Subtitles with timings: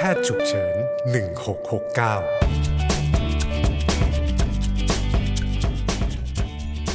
[0.00, 0.74] แพทย์ฉุกเฉิน
[1.78, 2.77] 1669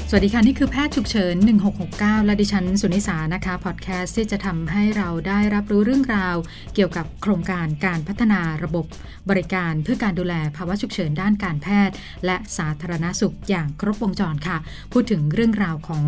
[0.10, 1.36] สวัสดีค่ะ นี่คือแพทย์ฉุกเฉิน
[1.82, 6.36] 1669 และดิฉัน สุนิสานะคะพอดแคสต์ที่จะทำให้เราได้รับรู้เรื่องราว
[6.76, 8.86] เกี่ยวกับโครงการการพัฒนาระบบ
[9.30, 11.95] บริการเพื่อการดูแลภาวะฉุกเฉินด้านการแพทย์
[12.26, 14.58] และสาธารณสุขอย่างครบวงจรค่ะ
[14.91, 16.04] พูดถึงเรื่องราวของ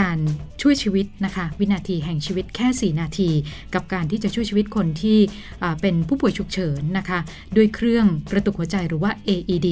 [0.00, 0.18] การ
[0.62, 3.30] ช่วยชีวิตนะคะ วินาทีแห่งชีวิตแค่ 4 นาที
[3.74, 5.18] กับการที่จะช่วยชีวิตคนที่
[5.80, 7.18] เป็นผู้ป่วยฉุกเฉินนะคะ
[7.56, 9.68] ด้วยเครื่องกระตุกหัวใจหรือว่า AED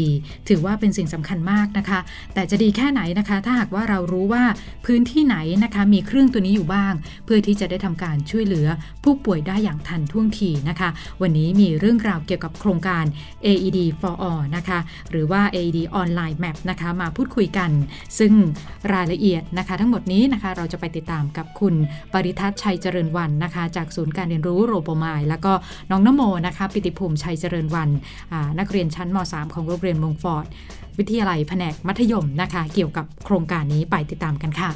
[0.49, 2.01] ถือว่าเป็นสิ่งสำคัญมากนะคะ
[2.35, 4.45] แต่จะดีแค่ไหนนะคะ ถ้าหากว่าเรารู้ว่า
[4.87, 6.93] พื้นที่ไหนนะคะมีเครื่องตัวนี้อยู่บ้าง
[7.25, 8.69] เพื่อที่จะได้ทำการช่วยเหลือ
[9.05, 10.89] ผู้ป่วยได้อย่างทันท่วงทีนะคะ
[11.23, 13.05] วันนี้มีเรื่องราวเกี่ยวกับโครงการ
[13.47, 14.79] AED for all นะคะ
[15.11, 17.71] หรือว่า AED Online Map นะคะมาพูดคุยกัน
[18.19, 18.33] ซึ่ง
[18.93, 21.75] รายละเอียดนะคะ ทั้งหมดนี้นะคะเราจะไปติดตามกับคุณ
[22.13, 25.53] ปริทัศน์ชัยเจริญวันนะคะ จากศูนย์การเรียนรู้โรโบมายแล้วก็
[25.91, 27.89] น้องนโมนะคะ ปิติภูมิชัยเจริญวัน
[28.59, 30.47] นักเรียนชั้นม .3 ของโรงเรียนมงฟอร์ด
[30.99, 34.71] วิทยาลัยแผนกมัธยมนะคะ เกี่ยวกับโครงการนี้ไปติดตามกันค่ะ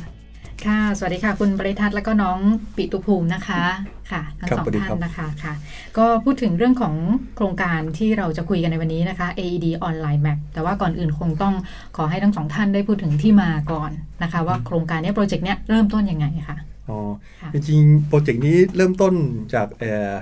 [0.67, 2.39] ค่ะ สวัสดีค่ะ คุณปริทัศน์แล้วก็น้อง
[2.77, 3.63] ปิตุภูมินะคะ
[4.11, 5.55] ค่ะทั้งครับสองสวัสดีท่าครับนนะคะค่ะ
[5.99, 6.95] ก็พูดถึงเรื่องของ
[7.37, 11.55] โครงการที่เราจะคุยกันในวันนี้นะคะ AED Online Map แต่ว่าก่อนอื่นคงต้อง
[11.97, 13.91] ขอให้ทั้งสองท่านได้พูดถึงที่มาก่อน
[14.23, 16.57] นะคะ ว่าโครงการเนี้ยโปรเจกต์เนี้ยเริ่มต้นยังไงคะ
[16.89, 16.99] อ๋อ
[17.41, 19.15] ค่ะจริงๆโปรเจกต์นี้เริ่มต้น
[19.55, 20.13] จากเอ่อ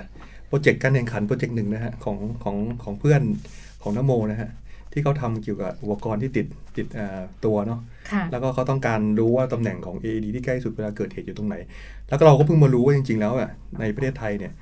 [0.47, 3.21] โปรเจกต์การแข่งขันโปรเจกต์หนึ่งนะฮะของของของเพื่อน
[3.81, 4.49] ของนโมนะฮะ
[4.93, 6.45] ที่เขาทำเกี่ยวกับอุปกรณ์ที่ติด
[6.77, 7.79] ติดเอ่อตัวเนาะ
[8.11, 11.55] ค่ะแล้วก็เขาต้องการรู้ว่าตำแหน่งของ AED ที่ใกล้สุดเวลาเกิดเหตุอยู่ตรงไหน
[12.09, 14.53] แล้วก็เราก็เพิ่งมารู้ว่าจริง ๆ แล้วอะในประเทศไทยเนี่ย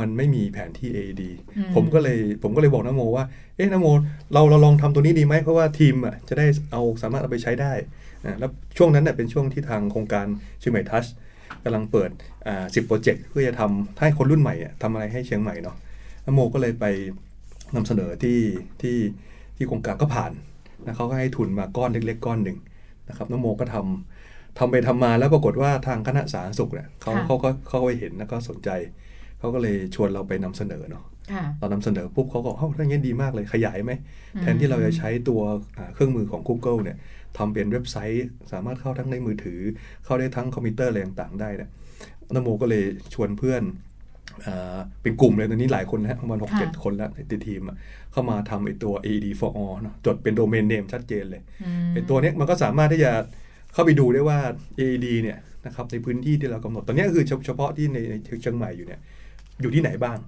[0.00, 1.22] มันไม่มีแผนที่ AED
[1.56, 3.24] อืมผมก็เลยผมก็เลยบอกนโมว่า
[3.56, 3.86] เอ๊ะนโม
[4.32, 7.72] เราเราลองทำตัวนี้ดีไหมเพราะว่าทีมอะจะได้เอาสามารถเอาไปใช้ได้
[8.24, 10.26] อ่าแล้วช่วงนั้นเน่ยเป็นช่วงที่ทางโครงการ
[10.60, 11.04] เชียงใหม่ทัช
[11.64, 12.10] กำลังเปิด
[12.46, 15.76] อ่าสิบโปรเจกต์เพื่อจะทำให้คนรุ่นใหม่อะทำอะไรให้เชียงใหม่เนาะ
[16.26, 16.84] นโมก็เลยไป
[17.74, 18.38] นำเสนอที่
[18.82, 18.96] ที่
[19.56, 20.32] ที่โครงการก็ผ่าน
[20.86, 22.58] นะเขาก็ให้ทุนมาก้อนเล็กๆก้อนหนึ่ง
[23.08, 28.70] นะครับนโมก็ทำทำไปทำมาแล้วปรากฏว่าทางคณะสาธารณสุขเนี่ยเขาค่ะเขาก็เขาก็เห็นแล้วก็สนใจ
[29.38, 33.92] เขาก็เลยชวนเราไปนำเสนอเนาะค่ะเรานำเสนอปุ๊บเขาก็เฮ้ยถ้าอย่างนี้ดีมากเลยขยายไหม
[34.40, 35.40] แทนที่เราจะใช้ตัว
[35.78, 36.96] อ่าเครื่องมือของ Google เนี่ย
[37.38, 39.60] ทำเป็นเว็บไซต์ สามารถเข้าทั้งในมือถือ
[40.04, 41.70] เข้าได้ทั้งคอมพิวเตอร์อะไรต่างๆได้เนี่ย
[42.34, 43.95] นโมก็เลยชวนเพื่อนอ่า
[45.02, 47.76] เป็นกลุ่มเลยตอนนี้หลายคนนะฮะประมาณหกเจ็ดค่ะคนแล้วในทีมอะ
[48.12, 53.12] เข้ามาทำไอตัว AED for all เนอะจดเป็นโดเมนเนมชัดเจนเลยอืมไอตัวเนี้ยมันก็สามารถที่จะ
[53.72, 54.38] เข้าไปดูได้ว่า
[54.78, 59.00] AED เนี่ยนะครับในพื้นที่ที่เรากำหนดตอนเนี้ยคือเฉพาะที่ในในเชียงใหม่อยู่เนี่ย
[59.60, 60.18] อยู่ที่ไหนบ้าง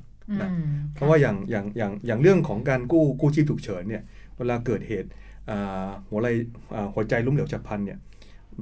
[0.43, 0.65] นะอืม
[0.95, 4.03] เพราะว่าอย่างอย่างอย่างอย่างเรื่องของการกู้กู้ชีพฉุกเฉินเนี่ย
[4.37, 5.09] เวลาเกิดเหตุ
[5.51, 6.29] อ่าหัวไหล
[6.77, 7.99] อ่าหัวใจล้มเหลวฉับพลันเนี่ย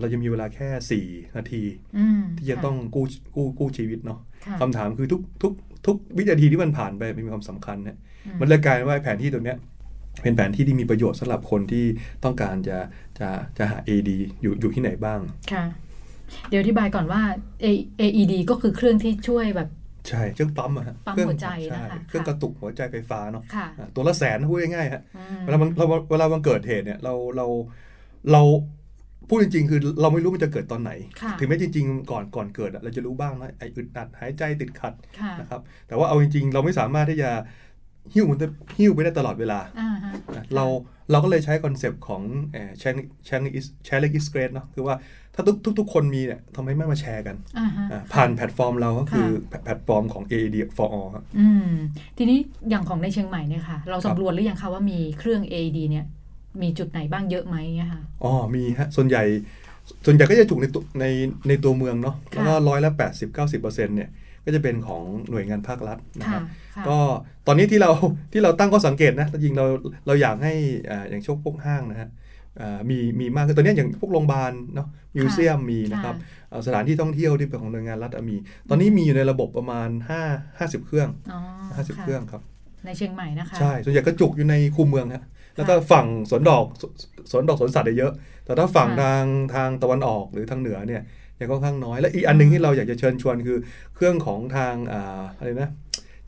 [0.00, 1.62] เราจะมีเวลาแค่ 4 นาที
[1.98, 3.04] อืมที่จะต้องกู้
[3.34, 5.52] กู้กู้ชีวิตเนาะ ค่ะคำถามคือทุกทุก
[5.86, 7.96] ทุกวินาทีที่มันผ่านไปมันมีความสำคัญนะ
[8.26, 9.58] อืมันเลยกลายเป็นว่าแผนที่ตัวเนี้ย
[10.22, 11.84] เป็นแผนที่ที่มีประโยชน์สำหรับคนที่
[12.24, 12.78] ต้องการจะ
[13.18, 14.10] จะจะหา AD
[14.42, 15.20] อยู่อยู่ที่ไหนบ้าง
[15.52, 15.64] ค่ะ
[16.48, 17.22] เดี๋ยวอธิบายก่อนว่า
[17.64, 19.68] A- AED ก็คือเครื่องที่ช่วยแบบ
[20.08, 27.46] ใช่เครื่องปั๊มอะฮะปั๊มเครื่องหัวใจช่นะคะเครื่องค่ะกระตุกหัวใจไฟฟ้าเนาะค่ะอ่าตัวละแสนนะพูดง่ายๆฮะอืเวลามันเราเวลามันเกิดเหตุเนี่ยเราเรา
[28.32, 28.42] เรา
[29.28, 37.30] พูดจริงๆ คือเราไม่รู้มันจะเกิดตอนไหนค่ะถึงแม้จริง ๆ ก่อนก่อนเกิดอะเราจะรู้บ้างนะไออึดอัดหายใจติดขัดค่ะนะครับ แต่ว่าเอาจริง ๆ เราไม่สามารถที่จะ
[38.14, 38.48] หิ้วมันจะ
[38.78, 40.64] หิ้วไปได้ตลอดเวลาอ่าฮะนะเรา
[41.10, 42.22] เราก็เลยใช้ concept ของ
[42.78, 44.94] share share is share like is great เนาะคือว่า
[45.34, 51.70] ถ้าทุกทุกทุกคนมีเนี่ยทำไมไม่มาแชร์กันอ่าฮะอะผ่านแพลตฟอร์มเราก็คือค่ะแพลตฟอร์มของ AED for all ครับอืม
[52.18, 52.38] ทีนี้
[52.70, 56.04] อย่างของในเชียงใหม่เนี่ยค่ะ เราครับสำรวจหรือยังคะว่ามีเครื่อง AED เนี่ย
[56.62, 59.24] มีจุดไหนบ้างเยอะไหมเนี่ยค่ะอ๋อมีฮะส่วนใหญ่
[60.06, 61.04] ส่วนใหญ่ก็จะถูกในตัวใน
[61.48, 64.10] ในตัวเมืองเนาะแล้วก็ร้อยละแปดสิบเก้าสิบเปอร์เซ็นต์เนี่ย
[64.44, 66.42] ก็จะเป็นของหน่วยงานภาครัฐนะคค่ะรับ
[66.76, 66.96] ค่ะก็
[67.46, 67.90] ตอนนี้ที่เรา
[68.32, 69.66] ที่เราตั้งข้อสังเกตนะจริงๆเรา
[70.06, 70.54] เราอยากให้
[70.90, 72.08] อ่าอย่างช่วงพวกห้างนะฮะ
[72.60, 76.14] อ่ามีมีมากขึ้นตอนนี้อย่างพวกโรงพยาบาลเนาะมิวเซียมมีนะครับ
[76.52, 78.36] อ่าสถานที่ท่องเที่ยวที่เป็นของหน่วยงานรัฐอะมี
[78.68, 79.88] ตอนนี้มีอยู่ในระบบประมาณ
[80.24, 81.40] 5 50 เครื่องอ๋อ
[81.96, 82.42] 50ค่ะเครื่องครับ
[82.84, 85.24] ในเชียงใหม่นะคะใช่ส่วนใหญ่ก็จุกอยู่ในคูเมืองฮะ
[85.56, 86.82] แล้วก็ฝั่งสวนดอกส
[87.30, 88.12] สวนดอกสวนสัตว์เนี่ยเยอะ
[88.44, 89.24] แต่ถ้าฝั่งค่ะทาง
[89.54, 91.02] ทางตะวันออกหรือทางเหนือเนี่ย
[91.40, 93.58] ยังค่อนข้างน้อย และอีกอันหนึงที่เราอยากจะเชิญชวนคือ
[93.94, 95.70] เครื่องของทางอ่าอะไรนะ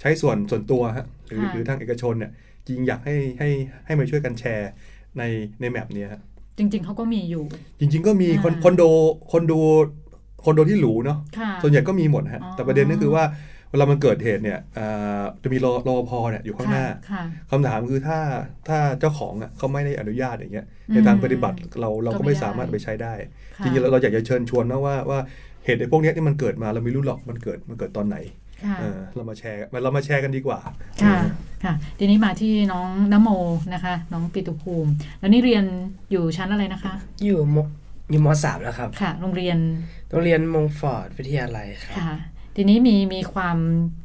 [0.00, 2.30] ใช้ส่วนส่วนตัวฮะหรือค่ะหรือทางเอกชนเนี่ย
[2.66, 3.48] จริงอยากให้ให้
[3.86, 4.70] ให้มาช่วยกันแชร์
[5.19, 5.22] ใน
[5.60, 6.20] ในแมปเนี้ยฮะ
[6.58, 7.44] จริง ๆเขาก็มีอยู่
[7.81, 8.82] จริง ๆ ก็มีคอนอ่าคอนโด
[9.31, 9.52] คอนโด
[10.44, 13.24] คอนโดที่หรูเนาะค่ะส่วนใหญ่ก็มีหมดฮะอ๋อแต่ประเด็นก็คือว่า
[13.70, 18.19] เวลามันเกิดเหตุเนี่ยอ่าจะมีรรปภเนี่ยอยู่ข้างหน้าค่ะคำถามคือถ้า
[18.69, 23.12] ถ้าเจ้าของอะเขาไม่ได้อนุญาตอย่างเงี้ยอืมในทางปฏิบัติเราเราก็ก็ไม่ไม่ได้สามารถเอาไปใช้ได้
[23.56, 25.19] ค่ะจริงๆเราเราอยากจะเชิญชวนนะว่าว่า
[25.65, 28.17] เหตุในพวกเนี้ยที่มันเกิดมาเราไม่รู้หรอกมันเกิดมันเกิดตอนไหน
[28.65, 30.59] ค่ะเออเรามาแชร์เรามาแชร์กันดีกว่า
[31.05, 31.17] ค่ะ
[31.65, 33.31] ค่ะ ทีนี้มาที่น้องนโม
[33.75, 35.65] นะคะ น้องปิตุภูมิ แล้วนี่เรียน
[36.11, 36.93] อยู่ชั้นอะไรนะคะ
[37.25, 37.56] อยู่ม
[38.11, 39.59] อยู่มสามแล้วครับ ค่ะ โรงเรียน
[40.11, 42.15] โรงเรียนมงฟอร์ดวิทยาลัยครับค่ะ
[42.56, 43.58] ทีนี้มีมีความ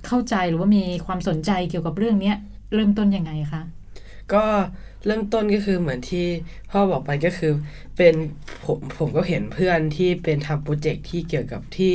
[0.07, 2.35] เข้าใจหรือว่ามีความสนใจเกี่ยวกับเรื่องเนี้ย
[2.73, 3.61] เริ่มต้นยังไงคะ
[4.33, 4.45] ก็
[5.05, 6.27] เริ่มต้นก็คือเหมือนที่
[6.71, 7.53] พ่อบอกไปก็คือ
[7.97, 8.15] เป็น
[8.65, 11.93] ผมผมก็เห็นเพื่อนที่เป็นทำโปรเจกต์ที่เกี่ยวกับที่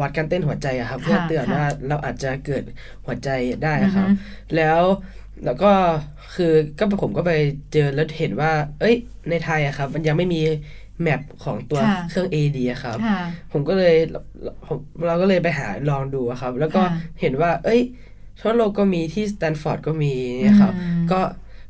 [0.00, 2.64] วัดการเต้นหัวใจอะครับค่ะเพื่อเตือนค่ะว่าเราอาจจะเกิด
[3.06, 3.28] หัวใจ
[3.62, 4.80] ได้อะครับอือฮึแล้ว
[5.44, 5.72] แล้วก็
[6.34, 7.32] คือก็ผมก็ไป
[7.72, 8.96] เจอแล้วเห็นว่า เอ้ย
[9.30, 10.42] ในไทยอะครับ มันยังไม่มี
[11.02, 13.20] แมปของตัวค่ะเครื่อง AD อะครับค่ะ
[13.52, 13.94] ผมก็เลย
[14.66, 17.80] ผมเราก็เลยไปหาลองดูอะครับ แล้วก็ค่ะเห็นว่า เอ้ย
[18.40, 21.20] ทั่วโลกก็มีที่สแตนฟอร์ดก็มีเนี่ยครับอืมก็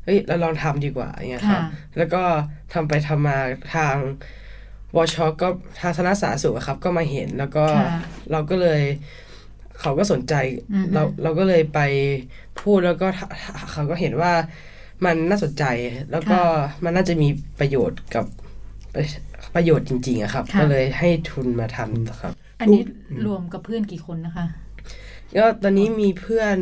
[0.03, 2.23] เฮ้ยเราลองทำดีกว่าอย่างเงี้ยครับค่ะแล้วก็
[2.73, 3.37] ทำไปทำมา
[3.75, 3.95] ทาง
[4.95, 5.47] วชก็
[5.79, 7.89] ทางคณะสาธารณสุขอะครับ ก็มาเห็นแล้วก็ค่ะ
[8.31, 8.81] เราก็เลย
[9.81, 10.33] เขาก็สนใจ
[10.73, 11.79] อือฮึเราเราก็เลยไป
[12.61, 13.19] พูดแล้วก็ท
[13.71, 14.33] เขาก็เห็นว่า
[15.05, 15.63] มันน่าสนใจ
[16.11, 16.39] แล้วก็
[16.83, 17.27] มันน่าจะมี
[17.59, 18.25] ประโยชน์กับ
[19.55, 22.81] ประโยชน์จริงๆอะครับค่ะก็เลยให้ทุนมาทำครับ อันนี้
[23.27, 24.45] รวมกับเพื่อนกี่คนนะคะ
[25.37, 26.57] ก็ตอนนี้มีเพื่อน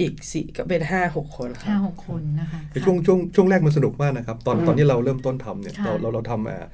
[0.00, 6.64] อีกสี่ก็เป็นห้าหกคนครัห้าบหกคนนะคะในช่วงช่วงช่วงแรกมันสนุกมากนะครับ ตอนอืมตอนที่เราเริ่มต้นทำเนี่ยค่ะเราเราเราทำอ่า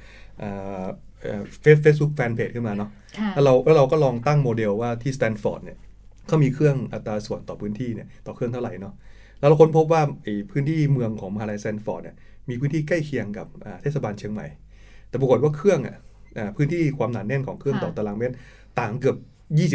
[0.41, 0.85] อ่า
[1.61, 5.77] เฟซเฟซบุ๊กแฟนเพจขึ้นมาเนาะค่ะแล้วเราแล้วเราก็ลองตั้งโมเดลว่าที่สแตนฟอร์ดเนี่ย
[6.27, 8.93] เขามีเครื่องอัตราส่วนต่อพื้นที่เนี่ยต่อเครื่องเท่าไหร่เนาะ
[9.39, 12.15] แล้วเราค้นพบว่าไอ้พื้นที่เมืองของมหาลัยสแตนฟอร์ดเนี่ย
[12.51, 14.47] มีพื้นที่ใกล้เคียงกับอ่าเทศบาลเชียงใหม่
[15.09, 15.95] แต่ปรากฏว่าเครื่องอะ
[16.37, 18.35] อ่าพื้นที่ความหนาแน่นของเครื่องค่ะต่อตารางเมตร
[18.79, 19.17] ต่างเกือบ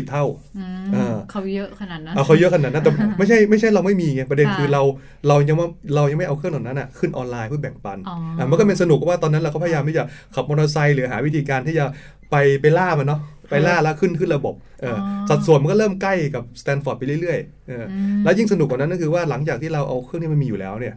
[0.05, 0.25] 20เท่า
[0.59, 4.83] อืมเออเขาเยอะขนาดนั้นเอาเขาเยอะขนาดนั้นแต่ไม่ใช่ไม่ใช่เราไม่มีไงประเด็นค่ะคือเรา
[5.29, 11.85] เรายังว่าเรายังไม่เอาเครื่องเหล่านั้นอะขึ้นออนไลน์เพื่อแบ่งปันอ๋ออะมันก็เป็นสนุกเพราะว่าตอนนั้นเราก็พยายามที่จะขับมอเตอร์ไซค์หรือหาวิธีการที่จะ
[12.31, 13.21] ไปไปล่ามันเนาะ
[13.51, 20.95] ไปล่าแล้วขึ้นขึ้นระบบเออออสัดส่วนมันก็เริ่มใกล้กับสแตนฟอร์ดไปเรื่อยๆเอออมแล้วยิ่งสนุกกว่านั้นก็คือว่าหลังจากที่เราเอาเครื่องที่มันมีอยู่แล้วเนี่ย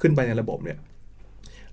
[0.00, 0.78] ขึ้นไปในระบบเนี่ย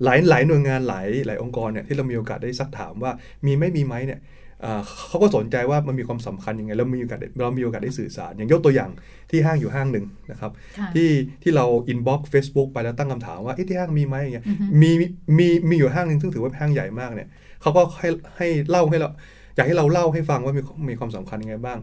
[0.03, 3.11] หลายหลายหน่วยงานหลายหลายองค์กรเนี่ยที่เรามีโอกาสได้ซักถามว่า
[3.45, 4.19] มีไม่มีไหมเนี่ย
[4.65, 8.91] อ่าเขาก็สนใจว่ามันมีความสำคัญยังไงเรามีโอกาสได้เรามีโอกาสได้สื่อสาร อย่างยกตัวอย่าง
[9.31, 11.09] ที่ห้างอยู่ห้างหนึ่งนะครับค่ะที่
[11.43, 14.91] ที่เรา inbox เฟซบุ๊กไปแล้วตั้งคำถามว่าเอ๊ะที่ห้างมีไหมอย่างเงี้ยอือฮึมี
[15.37, 17.29] มีมีอยู่ห้างหนึ่งซึ่งถือว่าห้างใหญ่มากเนี่ย
[17.61, 19.09] เขาก็ให้ให้เล่าให้เรา
[19.55, 21.77] อยากให้เราเล่าให้ฟังว่ามีมีความสำคัญยังไงบ้าง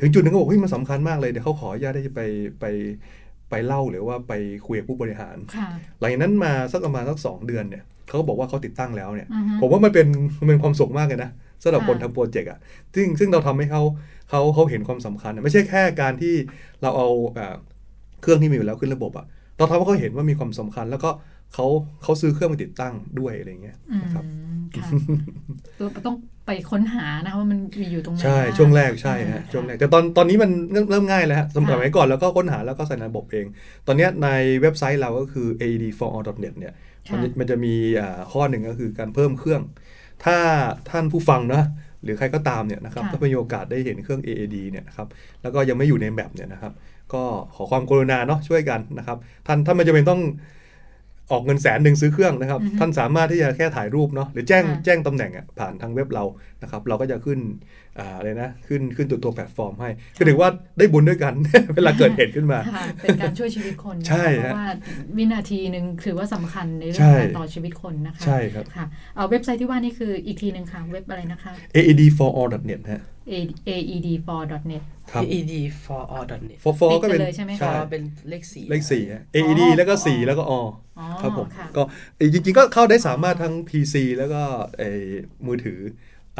[0.00, 2.20] ถึงจุดหนึ่งก็บอกเฮ้ยมันสำคัญมากเลยเดี๋ยวเขาขออนุญาตได้จะไป
[2.60, 2.64] ไป
[3.50, 4.32] ไปเล่าหรือว่าไป
[4.66, 5.68] คุยกับผู้บริหารค่ะ
[6.00, 10.06] หลังจากนั้นมาสักประมาณสักสองเดือนเนี่ยเขาก็บอกว่าเขาติดตั้งแล้วเนี่ยอือฮึผมว่ามันเป็น
[10.38, 11.30] มันเป็นความสุขมากเลยนะ
[11.62, 12.58] สำหรับค่ะคนทำโปรเจกต์อะ
[12.94, 13.82] ซึ่งซึ่งเราทำให้เขา
[14.30, 16.34] เขาเขาเห็นความสำคัญอะไม่ใช่แค่การที่
[16.82, 17.56] เราเอาเอ่อ
[18.22, 19.26] เครื่องที่มีอยู่แล้วขึ้นระบบอะ
[19.60, 21.10] เราทำให้เขาเห็นว่ามีความสำคัญ แล้วก็
[21.54, 21.66] เขา
[22.02, 24.24] เขาซื้อเครื่องมาติดตั้งด้วยอะไรเงี้ยอืมนะครับ
[24.74, 24.86] ค่ะ
[25.78, 26.16] เราต้อง
[26.46, 33.46] ไปค้นหานะคะว่ามันมีอยู่ตรงไหนใช่บ้างช่วงแรกใช่อ่าฮะช่วงแรกแต่ตอนตอนนี้มันเริ่มเริ่มง่ายแล้วฮะสมัค่ะยก่อนแล้วก็ค้นหาแล้วก็ใส่ในระบบเอง
[33.86, 34.28] ตอนเนี้ยใน
[34.62, 36.74] เว็บไซต์เราก็คือ aed4all.net เนี่ย
[37.12, 39.62] มันจะมันจะมีอ่าข้อหนึ่งก็คือการเพิ่มเครื่อง
[40.24, 40.36] ถ้า
[40.90, 41.62] ท่านผู้ฟังนะ
[42.02, 45.08] หรือใครก็ตามเนี่ยนะครับค่ะถ้ามีโอกาสได้เห็นเครื่อง AAD เนี่ยนะครับ
[45.42, 46.72] แล้วก็ยังไม่อยู่ในแบบเนี่ยนะครับ
[47.14, 47.24] ก็
[47.54, 49.16] ขอความกรุณาเนาะช่วยกันนะครับ
[49.46, 50.22] ท่านท่านไม่จำเป็นต้อง
[51.32, 56.24] ออกเงินแสนหนึ่งซื้อเครื่องนะครับอือฮึท่านสามารถที่จะแค่ถ่ายรูปเนาะหรือแจ้งค่ะแจ้งตำแหน่งอะผ่านทางเว็บเรา
[56.62, 57.38] นะครับ เราก็จะขึ้น
[57.98, 60.48] อ่าอะไรนะขึ้นขึ้นตัวตัวแพลตฟอร์มให้ ก็ถือว่า
[60.78, 61.34] ได้บุญด้วยกัน
[61.74, 64.68] เวลาเกิดเหตุขึ้นมาค่ะเป็นการช่วยชีวิตคนนะคะใช่เพฮะราะว่า
[65.16, 75.52] วินาทีหนึ่งถือว่าสำคัญในเรื่ใช่องการต่อชีวิตคนนะคะใช่ครับค่ะเอาเว็บไซต์ที่ว่านี่คืออีกทีหนึ่งค่ะเว็บอะไรนะคะ aed4all.net ฮะ A- aed4.net ครับ AED
[75.84, 80.52] for all net for for ติดก็เป็นกันเลยใช่ไหมคะใช่ for เป็นเลขสี่เลขสี่ฮะ AED แล้วก็4แล้วก็อ
[80.98, 81.82] อ๋อครับผมค่ะก็
[82.34, 84.42] จริงๆ ก็เข้าได้สามารถทั้ง PC แล้วก็
[84.78, 84.90] ไอ้
[85.46, 85.80] มือถือ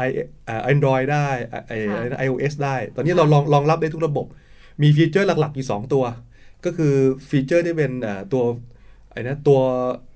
[0.07, 0.09] i
[0.47, 4.25] อ่า Android ได้ไอ้ไอ้ค่ะอะไรนะ iOS ได้ ตอนนี้เราลองรองรับได้ทุกระบบ
[4.81, 6.03] มีฟีเจอร์หลักๆ อยู่ 2 ตัว
[6.65, 6.93] ก็คือ
[7.29, 8.43] ฟีเจอร์ที่เป็นอ่าตัว
[9.11, 9.59] ไอ้นะตัว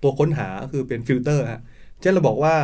[0.04, 1.62] ตัวค้นหาคือเป็นฟิลเตอร์ฮะ
[2.02, 2.56] เช่นเราบอกว่า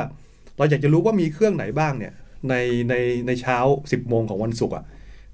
[0.58, 2.14] เราอยากจะรู้ว่ามีเครื่องไหนบ้างเนี่ย
[2.50, 2.56] ใน
[2.90, 2.96] ใน
[3.28, 4.86] ในเช้า 10 โมงของวันศุกร์อะ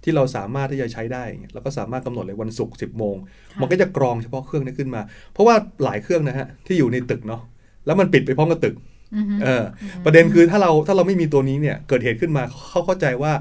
[0.03, 5.01] ที่เราสามารถที่จะใช้ได้อย่างเงี้ยเราก็สามารถกำหนดเลยวันศุกร์10 โมงค่ะมันก็จะกรองเฉพาะเครื่องนี้ขึ้นมา
[5.33, 7.41] เพราะว่าหลายเครื่องนะฮะที่อยู่ในตึกเนาะ
[7.85, 8.75] แล้วมันปิดไปพร้อมกับตึก
[9.15, 13.33] อือฮึเอออประเด็นคือถ้าเราถ้าเราไม่มีตัวนี้เนี่ยเกิดเหตุขึ้นมาเขาเข้าใจว่า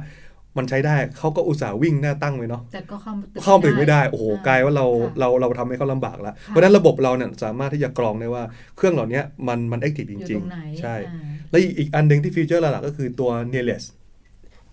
[0.59, 8.43] มันใช้ได้เขาก็อุตส่าห์วิ่งหน้าตั้งไว้เนาะแต่ก็เข้าตึกเข้าถึงไม่ได้ โอ้โหอ่กลายว่าเราค่ะเราเราทำให้เขาลำบากแล้วค่ะเพราะฉะนั้นระบบเราเนี่ยสามารถที่จะกรองได้ว่า
[8.77, 11.21] เครื่องเหล่านี้มันมัน active อยู่ตรงไหนจริงๆใช่อ่า
[11.51, 13.87] แล้วอีกอีกอันหนึ่งที่ฟีเจอร์หลักๆก็คือตัว nearest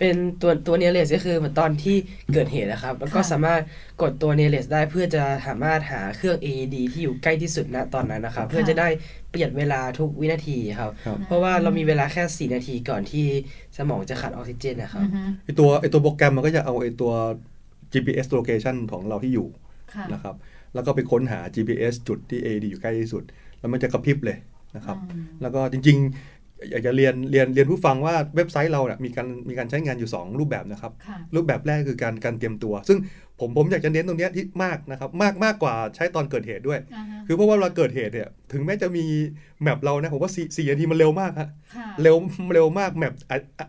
[0.03, 1.97] เป็นตัวตัว nearest ก็คือเหมือนตอนที่
[2.33, 3.61] เกิดเหตุนะครับ แล้วก็ค่ะสามารถ
[4.01, 8.87] กดตัว nearest ได้เพื่อจะสามารถหาเครื่อง AED ที่อยู่ใกล้ที่สุดณตอนนั้นนะครับ เพื่อจะได้
[9.31, 13.25] ประหยัดเวลาทุกวินาทีครับครับเพราะว่าเรามีเวลาแค่ 4 นาทีก่อนที่
[13.77, 17.11] สมองจะขาดออกซิเจนนะครับอือฮึไอตัวไอตัวโปรแกรมมันก็จะเอาไอตัว
[17.93, 19.47] GPS location ของเราที่อยู่
[19.93, 20.35] ค่ะนะครับ
[20.73, 23.23] แล้วก็ไปค้นหา GPS จุดที่ AED อยู่ใกล้ที่สุด
[23.59, 24.37] แล้วมันจะกระพริบเลย
[24.75, 32.97] นะครับอืมแล้วก็จริงๆ อยากจะเรียนเรียนเรียนผู้ฟังว่าเว็บไซต์เราเนี่ยมีการมีการใช้งานอยู่ 2 รูปแบบนะครับค่ะรูปแบบแรกคือการการเตรียมตัว ซึ่ง
[33.39, 39.05] ผมผมอยากจะเน้นตรงเนี้ยที่มากนะครับ มากมากกว่าใช้ตอนเกิดเหตุด้วยอ่าฮะคือเพราะว่าเวลาเกิดเหตุเนี่ยถึงแม้จะมี
[39.61, 42.15] แมปเรานะผมว่าสี่สี่นาทีมันเร็วมากฮะค่ะเร็ว
[42.53, 43.67] เร็วมากแมปอะอะ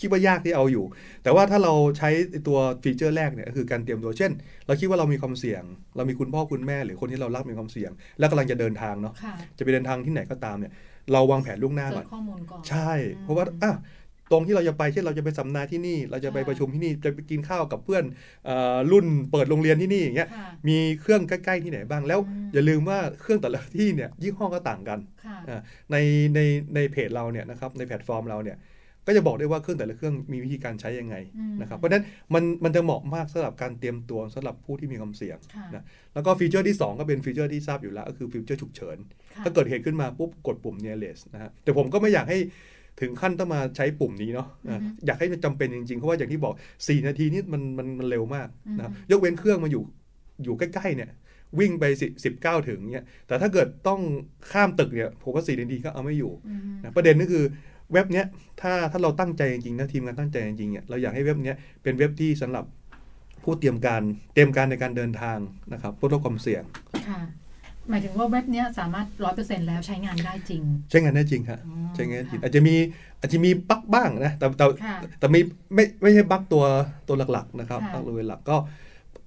[0.00, 0.84] คิดว่ายากที่เอาอยู่
[1.22, 2.10] แต่ว่าถ้าเราใช้
[2.48, 4.30] ตัวฟีเจอร์แรกเนี่ยก็คือการเตรียมตัวเช่น
[4.66, 5.62] เราคิดว่าเรามีความเสี่ยง
[5.96, 10.72] เรามีคุณพ่อคุณแม่หรือคนที่เรารักมีความเสี่ยง แล้วกำลังจะเดินทางเนาะค่ะจะไปเดินทางที่ไหนก็ตามเนี่ย
[11.12, 13.70] เราวางแผนล่วงหน้าเกิก่อดนข้อมูลก่อนใช่อืมเพราะว่าอะ
[14.30, 18.04] ตรงที่เราจะไปเช่นเราจะไปสัมมนาที่นี่ เราจะไปค่ะประชุมที่นี่จะไปกินข้าวกับเพื่อน
[18.44, 25.60] เออรุ่นเปิดโรงเรียนที่นี่อย่างเงี้ยค่ะมีเครื่องใกล้ๆที่ไหนบ้างแล้วอืมอย่าลืมว่าเครื่องแต่ละที่เนี่ยยี่ห้อก็ต่างกันค่ะอ่า
[25.92, 25.96] ใน
[26.34, 26.40] ใน
[26.74, 28.56] ในเพจเราเนี่ยนะครับในแพลตฟอร์มเราเนี่ย
[29.08, 35.84] ก็จะบอกได้ว่าเครื่องแต่ละเครื่องมีวิธีการใช้ยังไงอืมนะครับเพราะฉะนั้นมันมันจะเหมาะมากสำหรับการเตรียมตัวสำหรับผู้ที่มีความเสี่ยงค่ะนะ
[36.14, 38.96] แล้วก็ฟีเจอร์ที่ 2 ก็เป็นฟีเจอร์ที่ทราบอยู่แล้ว ก็คือฟีเจอร์ฉุกเฉิน
[39.34, 42.38] ค่ะถ้าเกิดเหตุขึ้นมาปุ๊บกดปุ่ม nearest นะฮะแต่ผมก็ไม่อยากให้
[43.00, 49.82] ถึงขั้นต้องมาใช้ปุ่มนี้เนาะนะอยากให้มันจำเป็นจริงๆ เพราะว่าอย่างที่บอก 4 นาทีนี่มันมันมันเร็วมากนะครับยกเว้นเครื่องมาอยู่
[50.44, 51.10] อยู่ใกล้ๆเนี่ย
[51.58, 54.00] วิ่งไป10 19 ถึงเนี่ยแต่ถ้าเกิดต้อง
[54.52, 57.44] ข้ามตึกเนี่ยผมว่า4นาทีก็เอาไม่อยู่อืมนะประเด็นก็คือ
[57.92, 58.26] เว็บเนี้ย
[58.60, 62.64] ถ้าถ้าเราตั้งใจจริงๆนะทีมงานตั้งใจจริงๆเนี่ยเราอยากให้เว็บเนี้ยเป็นเว็บที่สำหรับ
[63.42, 64.02] ผู้เตรียมการ
[64.34, 65.38] เตรียมการในการเดินทาง
[65.72, 66.62] นะครับเพื่อลดความเสี่ยง
[67.08, 67.20] ค่ะ
[67.88, 72.74] หมายถึงว่าเว็บเนี้ยสามารถร้อยเปอร์เซ็นแล้วใช้งานได้จริง ใช้งานได้จริงฮะอ๋อใช้งานได้จริงค่ะอาจจะมี
[73.20, 75.40] อาจจะมีบั๊กบ้างนะแต่แต่ค่ะแต่มี
[75.74, 76.64] ไม่ไม่ใช่บั๊กตัว
[77.08, 78.56] ตัวหลักๆนะครับค่ะบั๊กตัวหลักก็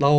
[0.01, 0.11] เรา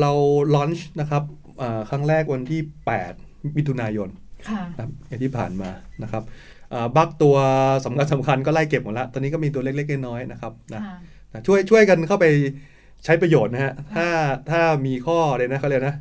[0.00, 0.12] เรา
[0.54, 1.22] ลอนช์นะครับ
[1.62, 2.60] อ่าครั้งแรกวันที่
[3.08, 4.08] 8 มิถุนายน
[4.48, 5.70] ค่ะนะครับอย่างที่ผ่านมา
[6.02, 6.59] นะครับอ่า
[6.96, 7.36] บั๊กตัว
[7.84, 10.96] สำคัญสำคัญก็ไล่เก็บหมดแล้ว ตอนนี้ก็มีตัวเล็กๆน้อยๆนะครับนะค่ะ
[11.32, 12.26] นะช่วยช่วยกันเข้าไป
[13.04, 14.06] ใช้ประโยชน์นะฮะ ถ้า
[14.50, 15.94] ถ้ามีข้อเลยนะเขาเลยกนะ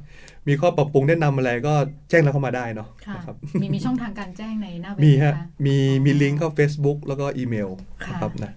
[0.48, 1.74] มีข้อปรับปรุงแนะนำอะไรก็
[2.10, 7.70] แจ้งเราเข้ามาได้เนาะค่ะนะครับมีมีช่องทางการแจ้งในหน้าเว็บมีไหฮะคะมีอ๋อมีลิงก์เข้า Facebook แล้วก็อีเมล
[8.06, 8.52] ค่ะนะครับนะ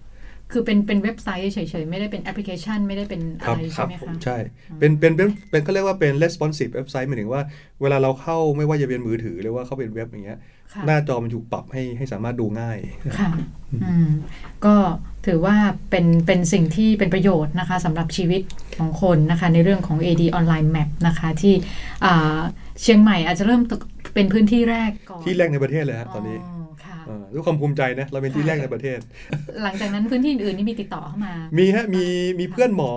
[0.53, 4.37] คือเป็นเป็นเว็บไซต์เฉยๆ ไม่ได้เป็นแอปพลิเคชัน ไม่ได้เป็นอะครัไรบใช่ไหมคะใช่
[4.79, 7.41] เป็นเป็นเป็นเป็นเขาเรียกว่าเป็น responsive เว็บไซต์หมายถึงว่า
[7.81, 10.39] เวลาเราเข้าไม่ว่าจะเป็นมือถือหรือว่าเข้าเป็นเว็บอย่างเงี้ย
[10.73, 12.77] ค่ะหน้าจอมันถูกปรับให้ให้สามารถดูง่าย
[13.19, 13.31] ค่ะ
[13.83, 14.09] อืม
[14.65, 14.75] ก็
[15.27, 15.55] ถือว่า
[15.89, 18.41] เป็นเป็นสิ่งที่เป็นประโยชน์นะคะสำหรับชีวิต
[18.77, 21.53] ของคนนะคะในเรื่องของ AD Online Map นะคะที่
[22.05, 22.39] อ่า
[22.81, 23.61] เชียงใหม่อาจจะเริ่ม
[24.13, 26.52] เป็นพื้นที่แรกก่อนที่แรกในประเทศเลยฮะตอนนี้ค่ะเออ
[27.33, 28.99] ด้วยความภูมิใจนะ เราเป็นที่แรกในประเทศ
[29.63, 32.05] หลังจากนั้นพื้นที่อื่นๆนี่มีติดต่อเข้ามา มีฮะ มี
[32.39, 32.91] มีเพื่อนหมอ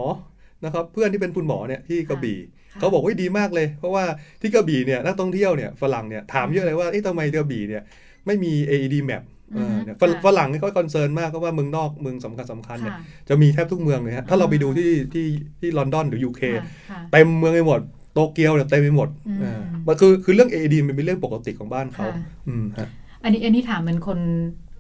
[0.65, 2.39] นะครับ เพื่อนที่เป็นคุณหมอเนี่ยที่กระบี่
[2.73, 4.05] ค่ะเขาบอกว่าดีมากเลย เพราะว่า
[4.41, 7.83] ที่กระบี่เนี่ยนักท่องเที่ยวเนี่ยฝรั่งเนี่ยถามเยอะเลยว่าเอ๊ะทำไมกระบี่เนี่ย
[8.27, 9.23] ไม่มี AED map
[9.55, 15.27] เออเนี่ยฝรั่งฝรั่งนี่เขา concern มากเพราะว่าเมืองนอกเมืองสำคัญสำคัญเนี่ยค่ะจะมีแทบทุกเมืองเลยฮะถ้าเราไปดูที่ที่
[15.61, 17.81] ที่ลอนดอนหรือ UK ค่ะค่ะเต็มเมืองไปหมด
[18.15, 22.89] โตเกียวเนี่ยเต็มไปหมดอืมอ่ามันคือคือเรื่อง AED มันเป็นเรื่องปกติของบ้านเขาค่ะอืมฮะ
[23.23, 24.19] อันนี้อันนี้ถามเหมือนคน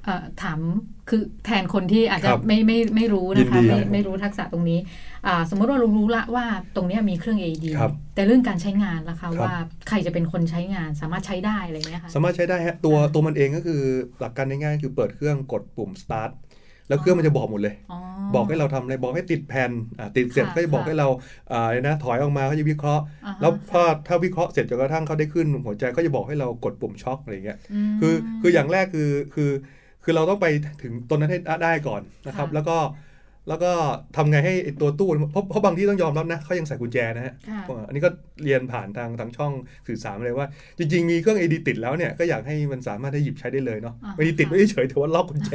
[0.04, 0.58] เอ่อถาม
[1.08, 4.78] คือแทนคนที่อาจจะครับไม่ไม่ไม่รู้นะคะยินดีไม่ครับไม่รู้ทักษะตรงนี้
[5.26, 6.44] อ่าสมมติว่าเรารู้ละว่า
[6.76, 9.54] ตรงเนี้ยมีเครื่อง AED ครับแต่เรื่องการใช้งานล่ะคะครับว่า
[9.88, 13.82] ใครจะเป็นคนใช้งานสามารถใช้ได้อะไรเงี้ยค่ะสามารถใช้ได้ฮะตัวอ่าตัวมันเองก็คือ
[14.20, 16.30] หลักการง่ายๆคือเปิดเครื่องกดปุ่ม start
[16.88, 17.98] แล้วเครื่องมันจะบอกหมดเลยอ๋อ
[18.34, 21.08] บอกให้เราทำอะไรบอกให้ติดแผ่นอ่าติดเสร็จค่ะก็จะบอกค่ะให้เรา
[21.52, 27.58] อ่าอะไรนะถอยออกมาเขาจะวิเคราะห์อ่าฮะแล้วพอถ้าวิเคราะห์เสร็จจนกระทั่งเขาได้ขึ้นหัวใจก็จะบอกให้เรากดปุ่มช็อคอะไรอย่างเงี้ย
[27.92, 29.50] มคือคืออย่างแรกคือคือ
[30.04, 30.46] คือเราต้องไป
[30.82, 32.76] ถึงตรงนั้นให้ได้ก่อนนะครับค่ะแล้วก็
[33.48, 33.72] แล้วก็
[34.16, 38.10] ทำไงให้ไอ้ตัวตู้เพราะเพราะบางที่ต้องยอมรับนะเขายังใส่กุญแจนะฮะค่ะเอออันนี้ก็
[38.44, 39.52] เรียนผ่านทางทางช่อง
[39.86, 40.46] สื่อสารมาเลยว่า
[40.78, 45.50] จริง ๆ มีเครื่อง AD ติดแล้วเนี่ย ก็อยากให้มันสามารถได้หยิบใช้ได้เลยเนาะอ่าไม่ได้ติดค่ะไม่ได้เฉยแต่ว่าล็อกกุญแจ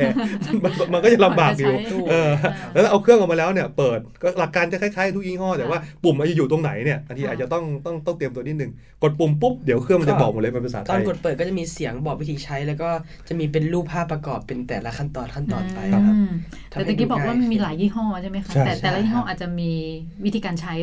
[0.64, 2.30] มันมันมันก็จะลำบากอยู่ก่อนจะใช้เออ
[2.72, 8.72] แล้วเอาเครื่องออกมาแล้วเนี่ยเปิดก็หลักการจะคล้ายๆทุกยี่ห้อแต่ว่าปุ่มมันจะอยู่ตรงไหนเนี่ยอันนี้ค่ะอาจจะต้องต้องต้องเตรียมตัวนิดนึง
[9.04, 12.90] กดปุ่มปุ๊บเดี๋ยวเครื่องมันจะบอกหมดเลยเป็นภาษาไทตอนยกดเปิดก็จะมีเสียงบอกวิธีใช้ แล้วก็
[13.28, 16.32] จะมีเป็นรูปภาพประกอบเป็นแต่ละขั้นตอนขั้นตอนไปอืครับม
[16.72, 19.72] ทำให้แต่ตะกี้บอกว่ามันมีดูง่ายหลายยี่ห้อใช่ไหมคะใช่แต่แต่ละใช่ยี่ห้อครับอาจจะมี
[20.26, 20.74] วิธีการใช้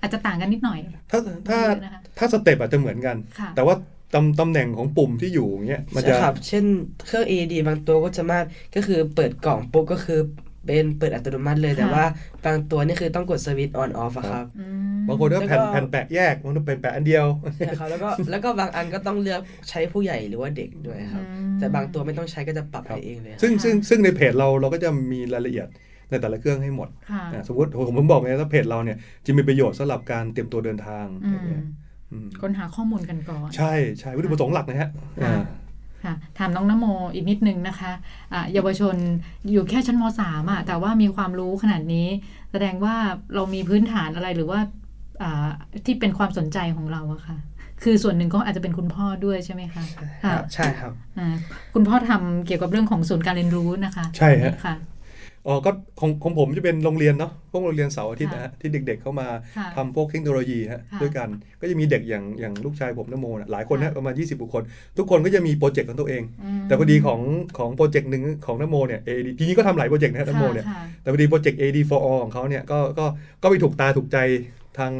[0.00, 0.78] อาจจะต่างกันนิดหน่อย
[1.10, 3.74] ถ้าถ้าเยอะนะคะถ้าสเต็ปอาจจะเหมือนกันค่ะแต่ว่า
[4.14, 6.64] ตำตำแหน่งของปุ่มที่อยู่อย่างเงี้ยมันจะใช่ครับ เช่น
[7.06, 8.38] เครื่อง AED บางตัวก็จะมา
[8.74, 10.20] ก็คือเปิดกล่องปุ๊บก็คือ
[10.66, 12.04] เป็นเปิดอัตโนมัติเลยค่ะแต่ว่า
[12.44, 17.26] บางตัวนี่คือต้องกดสวิตช์ออนออฟครับอืมบางคนก็แผ่นแล้วก็แผ่นแปะแยกบางคนเป็นแปะอันเดียว
[17.58, 25.68] ใช่ครับแล้วก็แล้วก็บางอันก็ต้องเลือกใช้ผู้ใหญ่หรือว่าเด็กด้วยครับอืมแต่บางตัวไม่ต้องใช้ก็จะปรับครับให้เองเลยครับซึ่งค่ะซึ่งซึ่งในเพจเราเราก็จะมีรายละเอียด
[26.10, 28.96] ในแต่ละเครื่องให้หมดค่ะอะสมมติผมผมบอกไงถ้าเพจเราเนี่ย
[29.26, 31.64] จะมีประโยชน์สำหรับการเตรียมตัวเดินทางอือย่างมเงี้ย
[32.10, 34.90] อืมค้นหาข้อมูลกันก่อน ใช่ใช่วัตถุประสงค์หลักนะฮะ
[35.22, 35.42] ค่ะอ่า
[36.04, 37.92] ค่ะถามน้องนโมอีกนิดนึงนะคะ
[38.32, 38.96] อะเยาวชน
[39.50, 42.08] อยู่แค่ชั้นมสามอะแต่ว่ามีความรู้ขนาดนี้
[42.52, 42.94] แสดงว่า
[43.34, 44.60] เรามีพื้นฐานอะไรหรือว่า
[45.22, 45.48] อ่า
[45.84, 47.36] ที่เป็นความสนใจของเราอะค่ะ
[47.82, 49.84] คือส่วนหนึ่งก็อาจจะเป็นคุณพ่อด้วยใช่ไหมคะ
[50.24, 51.36] คค่ะรับใช่ครับอ่า
[51.74, 54.74] คุณพ่อทำเกี่ยวกับเรื่องของศูนย์การเรียนรู้นะคะ ใช่ฮะค่ะ
[55.46, 61.28] อ๋อก็ของของผมจะเป็นโรงเรียนเนาะพวกโรงเรียนเสาร์อาทิตย์นะฮะค่ะที่เด็กๆเข้ามาค่ะทำพวกเทคโนโลยีฮะค่ะด้วยกัน
[61.60, 64.62] ก็จะมีเด็กอย่างอย่างลูกชายผมนโมนะหลายคนค่ะนะประมาณ 20บุคคล
[64.98, 66.22] ทุกคนก็จะมีโปรเจกต์ของตัวเอง
[66.58, 67.20] มแต่พอดีของ
[67.58, 73.06] ของโปรเจกต์หนึ่งของนโมเนี่ย AD ทีนี้ก็ทำหลายโปรเจกต์นะฮะนโมเนี่ยค่ะแต่พอดีโปรเจกต์ AED for all ของเขาเนี่ยก็ก็
[73.42, 74.18] ก็ไปถูกตาถูกใจ
[74.78, 74.92] ทาง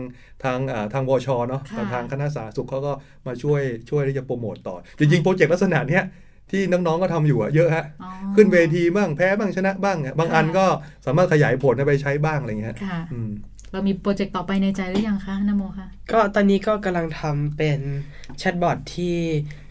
[0.45, 2.93] ทางอ่าทางวชเนาะค่ะแต่ทางคณะสาธารณสุขเขาก็
[3.27, 6.05] มาช่วยช่วยที่จะโปรโมตต่อ จริงๆโปรเจกต์ลักษณะเนี้ย
[6.51, 10.67] ที่น้องๆก็ทำอยู่อะเยอะฮะอ๋อขึ้นเวทีบ้างแพ้บ้างชนะบ้างอะบางค่ะอันก็
[11.07, 13.31] สามารถขยายผลเอาไปใช้บ้างอะไรอย่างเงี้ยฮะค่ะอืม
[13.73, 17.81] เรามีโปรเจกต์ต่อไปในใจหรือยังคะนโมคะก็ตอนนี้ก็กำลังทำเป็น
[18.39, 19.17] แชทบอทที่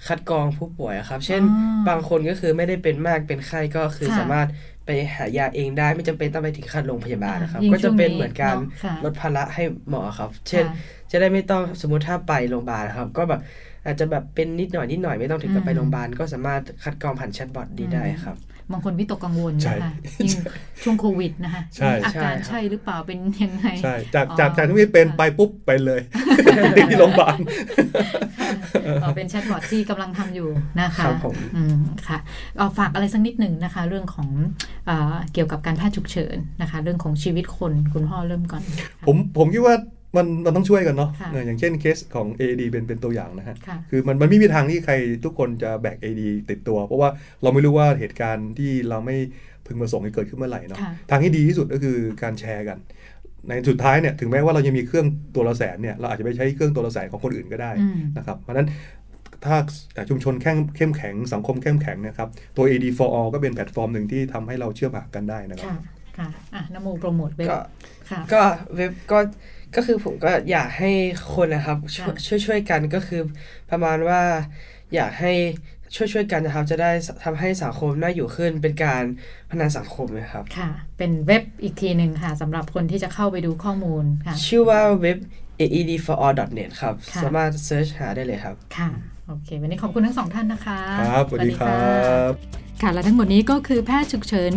[0.07, 4.47] คัดกรองผู้ป่วยอะครับ เช่นอ๋อบางคนก็คือไม่ได้เป็นมากเป็นไข้ก็คือค่ะสามารถ
[4.85, 13.41] ไปหายาเองได้ไม่จำเป็นต้องไปถึงขั้นโรงพยาบาลนะครับยิ่งก็จะเป็นช่วงนี้เหมือนการเนอะค่ะลดภาระให้หมอครับ เช่นค่ะจะได้ไม่ต้องสมมติถ้าไปโรงพยาบาลครับ ก็แบบ
[13.87, 18.37] อาจจะแบบเป็นนิดหน่อยนิดหน่อยไม่ต้องถึงกับไปอืมโรงพยาบาลก็สามารถคัดกรองผ่านแชทบอทดีได้ครับ
[18.71, 19.91] บางคนวิตกกังวลใช่นะคะ
[20.25, 20.35] ยิ่ง
[20.83, 26.01] ช่วงโควิดนะคะใช่อาการใช่ครับใช่หรือเปล่าเป็นยังไงใช่จากอ๋อจากจากที่ไม่เป็นค่ะไปปุ๊บไปเลย
[26.77, 27.37] ติดที่โรงพยาบาล
[29.03, 30.49] อ๋อเป็นแชทบอทที่กำลังทำอยู่
[30.81, 31.77] นะคะครับผมอืม
[32.07, 32.17] ค่ะ
[32.57, 34.29] เอาฝากอะไรสักนิดหนึ่งนะคะ เรื่องของ
[34.85, 39.75] เออเกี่ยวกับการแพทย์ฉุกเฉินนะคะ เรื่องของชีวิตคนคุณพ่อเริ่มก่อนค่ะผมผมคิดว่า
[40.15, 44.93] มันมันต้องช่วยกันเนาะค่ะเอออย่างเช่นเคสของ AD เป็นเป็นตัวอย่างนะฮะค่ะคือมันมันไม่มีทางที่ใคร
[45.25, 47.09] ทุกคนจะแบก AD ติดตัว เพราะว่า
[47.43, 49.17] เราไม่รู้ว่าเหตุการณ์ที่เราไม่
[49.65, 52.77] พึงประสงค์จะเกิดขึ้นเมื่อไหร่เนาะค่ะทางที่ดีที่สุดก็คือการแชร์กัน
[53.47, 58.67] ในสุดท้ายเนี่ยถึงแม้ว่าเรายังมีเครื่องตัวละแสนเนี่ยเราอาจจะไปใช้เครื่องตัวละแสนของคนอื่นก็ได้อืมนะครับเพราะฉะนั้น
[59.45, 59.57] ถ้า
[60.09, 65.77] ชุมชนแข็งเข้มแข็งสังคมเข้มแข็งเนะครับตัว AD for all ก็เป็นแพลตฟอร์มหนึ่งที่ทำให้เราเชื่อมหากันได้นะครับค่ะ
[66.17, 67.57] ค่ะอะนโมโปรโมทเว็บก็
[68.09, 68.41] ค่ะก็
[68.75, 69.19] เว็บก็
[69.75, 70.91] ก็คือผมก็อยากให้
[71.35, 73.21] คนนะครับช่วยค่ะช่วยช่วยกันก็คือ
[73.69, 74.21] ประมาณว่า
[74.95, 75.33] อยากให้
[75.95, 76.91] ช่วยช่วยกันนะครับ จะได้
[77.23, 79.03] ทำให้สังคมน่าอยู่ขึ้นเป็นการ
[79.49, 85.17] พัฒนาสังคมนะครับ ค่ะ เป็นเว็บอีกทีหนึ่งค่ะสำหรับคนที่จะเข้าไปดูข้อมูลค่ะ ชื่อว่าเว็บ
[85.59, 88.89] aedforall.net ครับค่ะสามารถเซิร์ชหาได้เลยครับ ค่ะ
[89.27, 91.77] โอเค วันนี้ขอบคุณทั้งสองท่านนะคะ ครับสวัสดีครั
[92.31, 94.51] บ ค่ะ และทั้งหมดนี้ก็คือแพทย์ฉุกเฉิน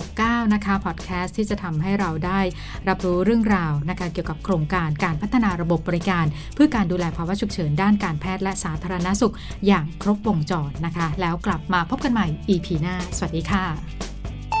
[0.00, 2.40] 1669 นะคะ พอดแคสต์ที่จะทำให้เราได้
[2.88, 9.34] รับรู้เรื่องราวนะคะเกี่ยวกับโครงการการพัฒนาระบบบริการ เพื่อการดูแลภาวะฉุกเฉินด้านการแพทย์และสาธารณสุข
[9.66, 13.64] อย่างครบวงจรนะคะ แล้วกลับมาพบกันใหม่ EP หน้า สวัสดีค่ะ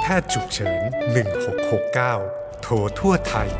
[0.02, 0.80] แพทย์ฉุกเฉิน
[1.70, 3.50] 1669 โทรทั่วไทย